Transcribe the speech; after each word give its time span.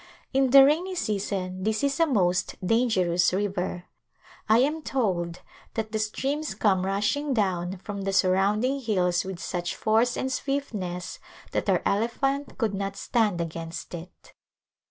In 0.33 0.49
the 0.49 0.65
rainy 0.65 0.95
season 0.95 1.61
this 1.63 1.83
is 1.83 1.99
a 1.99 2.07
most 2.07 2.55
danger 2.65 3.11
ous 3.13 3.31
river. 3.31 3.85
I 4.49 4.57
am 4.57 4.81
told 4.81 5.41
that 5.75 5.91
the 5.91 5.99
streams 5.99 6.55
come 6.55 6.87
rushing 6.87 7.35
down 7.35 7.77
from 7.77 8.01
the 8.01 8.11
surrounding 8.11 8.79
hills 8.79 9.23
with 9.23 9.37
such 9.37 9.75
force 9.75 10.17
and 10.17 10.31
swiftness 10.31 11.19
that 11.51 11.69
our 11.69 11.83
elephant 11.85 12.57
could 12.57 12.73
not 12.73 12.97
stand 12.97 13.39
against 13.41 13.93
it. 13.93 14.33